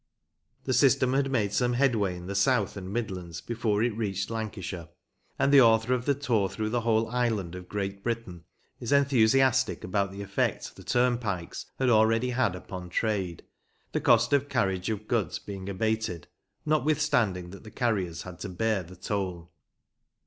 [0.63, 4.89] The system had made some headway in the south and Midlands before it reached Lancashire,
[5.37, 7.55] and the author of the Tour Through the 72 MEMORIALS OF OLD LANCASHIRE Whole Island
[7.55, 8.43] of Great Britain
[8.79, 13.43] is enthusiastic about the effect the turnpikes had already had upon trade,
[13.91, 16.25] the cost of carriage of goods being abated,
[16.65, 19.51] notwithstanding that the carriers had to bear the toll.